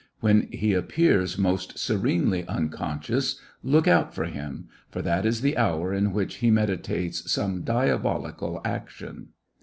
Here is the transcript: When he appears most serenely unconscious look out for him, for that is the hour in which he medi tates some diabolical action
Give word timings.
When 0.19 0.47
he 0.51 0.73
appears 0.73 1.37
most 1.37 1.77
serenely 1.77 2.43
unconscious 2.47 3.39
look 3.61 3.87
out 3.87 4.15
for 4.15 4.23
him, 4.23 4.67
for 4.89 5.03
that 5.03 5.27
is 5.27 5.41
the 5.41 5.55
hour 5.55 5.93
in 5.93 6.11
which 6.11 6.37
he 6.37 6.49
medi 6.49 6.77
tates 6.77 7.31
some 7.31 7.61
diabolical 7.61 8.61
action 8.65 9.33